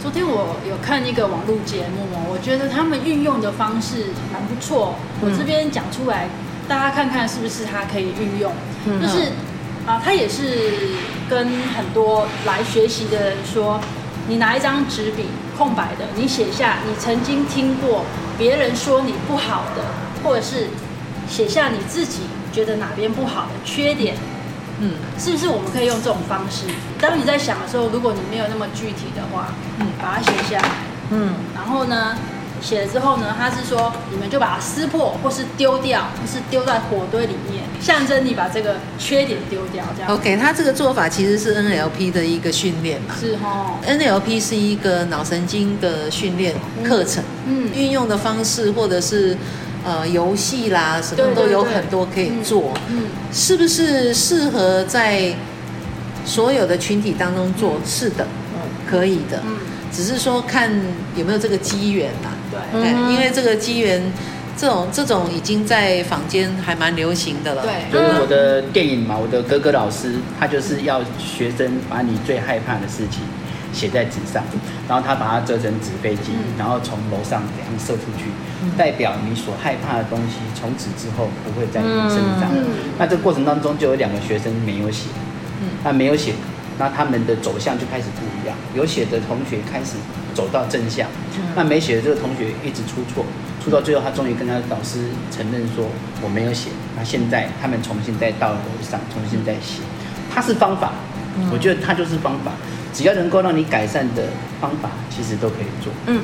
[0.00, 4.94] 昨天我有看一个网络节目哦，我觉得他们运用的方式蛮不错。
[5.20, 6.28] 我这边讲出来，
[6.68, 8.52] 大家看看是不是它可以运用。
[8.86, 9.32] 嗯就是
[9.84, 10.94] 啊，他也是
[11.28, 13.80] 跟很多来学习的人说，
[14.28, 18.04] 你拿一张纸笔空白的，你写下你曾经听过
[18.36, 19.84] 别人说你不好的，
[20.22, 20.68] 或者是
[21.28, 22.20] 写下你自己
[22.52, 24.16] 觉得哪边不好的缺点。
[24.78, 26.66] 嗯是不是我们可以用这种方式？
[27.00, 30.68] 当你在想的时候，如果你没有那么具体的话，嗯把它写下来。
[31.10, 32.14] 嗯然后呢，
[32.60, 40.12] 写了之后呢，他是说你们就把它撕破，或是丢掉，或是丢在火堆里面，象征你把这个缺点丢掉，这样。
[40.12, 43.14] ，OK，他这个做法其实是 NLP 的一个训练嘛。
[43.20, 49.36] 是哦，NLP 是一个脑神经的训练课程，嗯运用的方式或者是
[49.84, 52.72] 呃游戏啦，什么都有很多可以做。
[52.88, 55.34] 嗯，是不是适合在
[56.24, 57.74] 所有的群体当中做？
[57.86, 59.40] 是的，嗯可以的。
[59.44, 59.56] 嗯
[59.92, 60.70] 只是说看
[61.14, 62.30] 有没有这个机缘啦。
[62.50, 62.80] 对。
[62.80, 63.12] 对，嗯。
[63.12, 64.02] 因为这个机缘，
[64.56, 67.62] 这种这种已经在坊间还蛮流行的了。
[67.62, 67.90] 对。
[67.92, 73.22] 就是我的电影嘛，我的哥哥老师，他就是要学生把你最害怕的事情
[73.72, 74.42] 写在纸上，
[74.88, 78.30] 然后他把它折成纸飞机，然后从楼上这样射出去，
[78.78, 82.48] 代表你所害怕的东西从此之后不会在你身上。
[82.54, 82.64] 嗯。
[82.98, 85.08] 那这过程当中就有两个学生没有写，
[85.84, 86.32] 那没有写，
[86.78, 88.56] 那他们的走向就开始不一样。
[88.74, 89.96] 有写的同学开始
[90.36, 91.08] 走到正向，
[91.56, 93.24] 那没写的这个同学一直出错，
[93.64, 95.86] 出到最后他终于跟他的导师承认说
[96.22, 96.68] 我没有写。
[96.94, 99.80] 那现在他们重新再到楼上重新再写，
[100.32, 100.92] 它是方法，
[101.50, 102.52] 我觉得它就是方法，
[102.92, 104.24] 只要能够让你改善的
[104.60, 105.90] 方法，其实都可以做。
[106.06, 106.20] 嗯。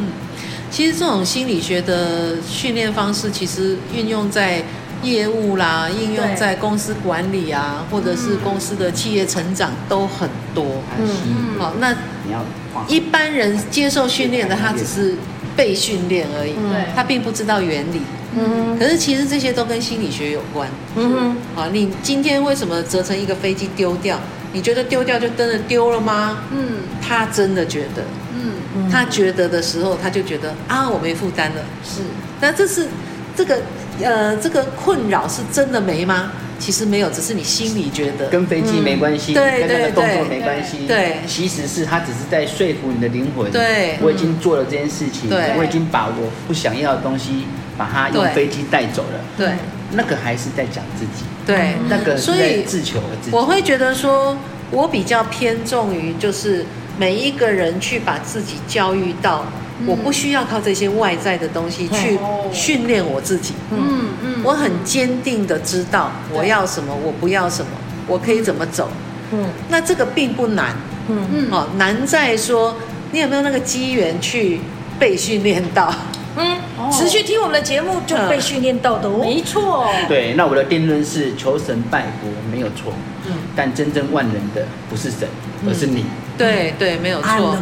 [0.71, 4.63] 其实这种心理学的训练方式，其实运用在
[5.03, 10.65] 业务啦，应用在公司管理啊，或者是公司的企业成长都很多。
[10.99, 11.93] 嗯，嗯好，那
[12.25, 12.45] 你要
[12.89, 15.15] 一般人接受训练的，他只是
[15.57, 18.01] 被训练而已，对他并不知道原理。
[18.35, 20.67] 嗯可是其实这些都跟心理学有关。
[20.97, 24.19] 嗯好，你今天为什么折成一个飞机丢掉？
[24.55, 26.39] 你觉得丢掉就真的丢了吗？
[26.51, 31.63] 嗯他真的觉得，嗯，嗯他觉得的时候，他就觉得啊，我没负担了。
[31.85, 32.01] 是，
[32.41, 32.89] 那这是
[33.37, 33.61] 这个
[34.01, 36.33] 呃，这个困扰是真的没吗？
[36.59, 38.29] 其实没有，只是你心里觉得。
[38.29, 41.17] 跟飞机没关系，嗯对跟那个对动作对没关系，对。
[41.27, 43.99] 其实是他只是在说服你的灵魂，对。
[44.01, 45.53] 我已经做了这件事情，对。
[45.59, 47.45] 我已经把我不想要的东西，
[47.77, 48.33] 把它用对。
[48.33, 49.49] 飞机带走了，对。
[49.95, 53.37] 那个还是在讲自己，对，那个是所以在自求而自己。
[53.37, 54.35] 我会觉得说，
[54.71, 56.65] 我比较偏重于就是
[56.97, 59.45] 每一个人去把自己教育到，
[59.87, 63.55] 我不需要靠这些外在的东西去哦训练我自己。
[63.71, 67.71] 嗯嗯，我很坚定的知道我要什么，我不要什么，
[68.07, 68.89] 我可以怎么走。
[69.33, 70.75] 嗯那这个并不难，
[71.09, 72.77] 嗯嗯哦，难在说
[73.13, 74.61] 你有没有那个机缘去
[74.99, 75.93] 被训练到。
[76.37, 79.19] 嗯哦，持续听我们的节目就被训练到的哦。
[79.21, 82.93] 没错，对，那我的定论是求神拜佛没有错，
[83.27, 85.29] 嗯但真正万能的不是神，
[85.69, 86.05] 而是你。
[86.39, 87.57] 对对，没有错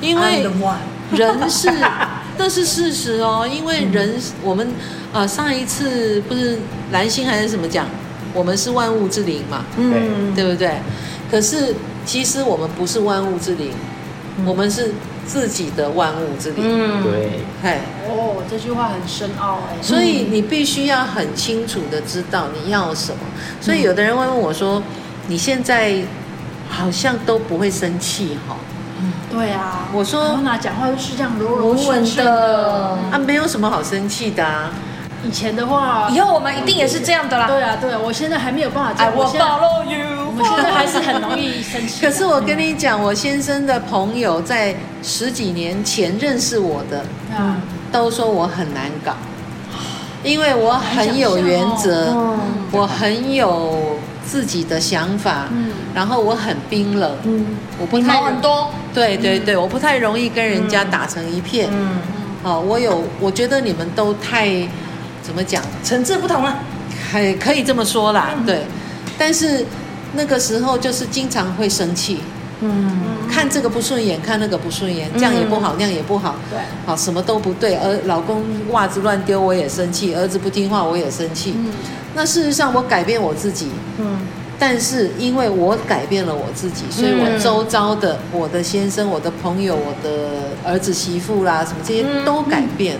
[0.00, 0.46] 因为。
[1.16, 1.70] 人是，
[2.38, 3.48] 那是事实哦。
[3.50, 4.66] 因为人，我们
[5.12, 6.58] 呃上一次不是
[6.90, 7.86] 蓝星还是什么讲，
[8.34, 10.76] 我们是万物之灵嘛，嗯对不对？
[11.30, 13.70] 可是其实我们不是万物之灵，
[14.44, 14.92] 我们是
[15.26, 16.62] 自己的万物之灵。
[16.62, 19.80] 嗯，对，嘿，哦，这句话很深奥哎。
[19.80, 23.18] 所以你必须要很清楚的知道你要什么。
[23.60, 24.82] 所以有的人会问我说
[25.28, 26.02] ：“你现在
[26.68, 28.56] 好像都不会生气哈？”
[29.30, 32.98] 对啊，我说讲话都是这样柔柔稳稳顺顺的。
[33.10, 34.70] 啊，没有什么好生气的啊。
[35.24, 37.46] 以前的话，以后我们一定也是这样的啦。
[37.46, 39.12] 对啊，对啊，我现在还没有办法这样。
[39.12, 40.26] I 我 will follow you。
[40.26, 42.04] 我们现在还是很容易生气。
[42.04, 47.04] 可是我跟你讲，我先生的朋友在十几年前认识我的，
[47.36, 47.56] 啊，
[47.92, 49.12] 都说我很难搞，
[50.24, 52.38] 因为我很有原则，嗯
[52.72, 57.46] 我很有自己的想法，嗯然后我很冰冷，嗯，
[57.78, 58.70] 我不太很，多。
[58.94, 61.68] 对对对，我不太容易跟人家打成一片。
[61.72, 61.98] 嗯，
[62.42, 64.48] 好，我有，我觉得你们都太
[65.22, 66.58] 怎么讲，层次不同啊。
[67.10, 68.62] 还可以这么说啦，对。
[69.18, 69.64] 但是
[70.14, 72.20] 那个时候就是经常会生气，
[72.62, 77.76] 嗯，看这个不顺眼，看那个不顺眼，这样也不好，那样也不好，对，好什么都不对。
[77.76, 81.54] 而老公袜子乱丢，我也生气；儿子不听话，我也生气。
[81.56, 81.72] 嗯
[82.14, 84.18] 那事实上，我改变我自己，嗯，
[84.58, 92.98] 但是因为我改变了我自己，所以我周遭的我的先生、我的朋友、我的儿子媳妇啦，什么这些都改变。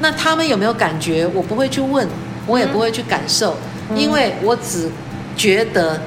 [0.00, 1.26] 那他们有没有感觉？
[1.32, 2.06] 我不会去问，
[2.46, 3.56] 我也不会去感受，
[3.96, 4.90] 因为我只
[5.34, 5.98] 觉得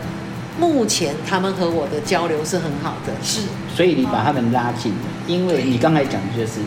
[0.60, 3.14] 目前他们和我的交流是很好的。
[3.24, 3.41] 是，
[3.76, 4.97] 所以你把他们拉近了，
[5.28, 6.60] 因为你刚才讲的就是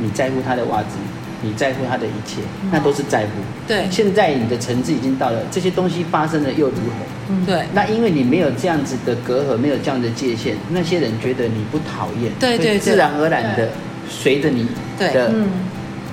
[0.00, 0.96] 你在乎他的袜子，
[1.42, 3.30] 你在乎他的一切，那都是在乎。
[3.66, 3.86] 对。
[3.90, 7.34] 现在你的层次已经到了，这些东西发生了又如何？
[7.46, 7.64] 对。
[7.72, 12.78] 那因为你没有这样子的隔阂，没有这样的界限，那些人觉得你不讨厌，对对对。
[12.78, 13.68] 自然而然的
[14.08, 14.66] 随着你
[14.98, 15.12] 对。
[15.12, 15.48] 的嗯。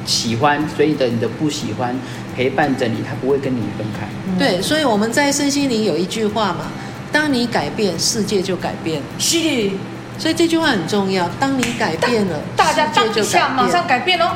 [0.05, 1.95] 喜欢，随着你的不喜欢，
[2.35, 4.05] 陪伴着你，他不会跟你分开。
[4.37, 6.65] 对，所以我们在身心灵有一句话嘛：
[7.13, 9.01] 当你改变，世界就改变。
[9.17, 9.79] 是的。
[10.17, 11.29] 所以这句话很重要。
[11.39, 13.87] 当你改变了，大家当下，改马上。
[13.87, 14.35] 改变哦。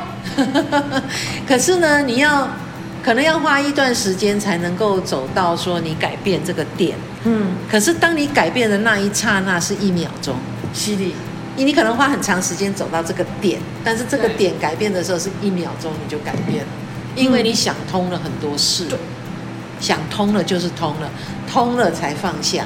[1.46, 2.48] 可是呢，你要
[3.02, 6.96] 可能要花一段时间才能够走到说你改变这个点。
[7.24, 10.36] 嗯，可是当你改变的那一刹那是一秒钟，
[10.74, 11.14] 是的。
[11.56, 16.70] 你你可能花很长时间走到这个点，但是这个对点改变的时候是一秒钟你就改变了，
[17.16, 18.86] 因为你想通了很多事。
[19.80, 21.08] 想通了就是通了，
[21.50, 22.64] 通了才放下。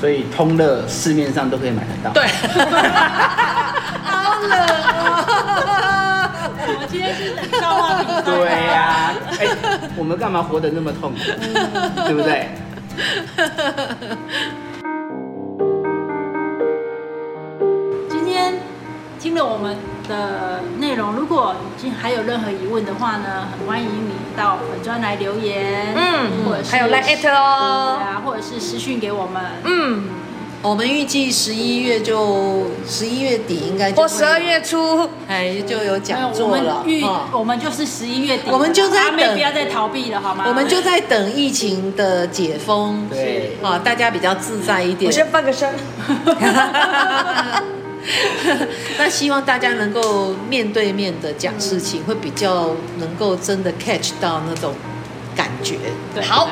[0.00, 2.10] 所以通乐市面上都可以买得到。
[2.12, 2.26] 对。
[4.02, 4.58] 好冷
[4.96, 5.24] 哦！
[6.66, 8.22] 我们今天是冷笑话比赛。
[8.22, 9.46] 对呀、哎，
[9.96, 11.18] 我们干嘛活得那么痛苦？
[12.04, 12.48] 对不对？
[18.08, 18.54] 今天
[19.20, 19.76] 听了我们
[20.10, 30.04] 的内容，如果已经还有任何疑问的话呢，很欢迎你到粉专来留言，嗯或者是还有来艾特哦对啊，或者是私讯给我们，嗯，
[30.62, 35.08] 我们预计十一月就十一月底应该或十二月初。
[35.28, 40.44] 哎就有讲座了预、哦我们就是十一月底，我们就在阿妹等不要再逃避了好吗？
[40.48, 45.12] 我们就在等疫情的解封，对啊，大家比较自在一点我。
[45.12, 45.72] 先翻个身。
[48.98, 54.74] 那希望大家能够面对面的讲事情，会比较能够真的 catch 到那种
[55.36, 55.76] 感觉。
[56.14, 56.24] 对。
[56.24, 56.48] 好。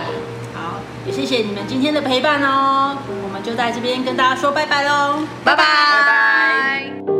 [0.54, 7.17] 好，也谢谢你们今天的陪伴哦，我们就在这边跟大家说拜拜喽，拜拜。